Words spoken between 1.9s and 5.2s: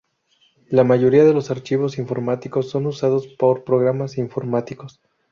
informáticos son usados por programas informáticos.